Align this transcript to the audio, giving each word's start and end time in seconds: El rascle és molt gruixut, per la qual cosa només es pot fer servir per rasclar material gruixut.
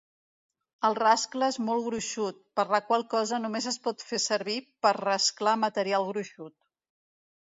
El 0.87 0.95
rascle 0.99 1.49
és 1.53 1.57
molt 1.65 1.83
gruixut, 1.87 2.39
per 2.59 2.65
la 2.75 2.79
qual 2.87 3.05
cosa 3.11 3.39
només 3.43 3.67
es 3.73 3.77
pot 3.83 4.05
fer 4.13 4.19
servir 4.23 4.55
per 4.87 4.95
rasclar 4.99 5.55
material 5.65 6.09
gruixut. 6.09 6.57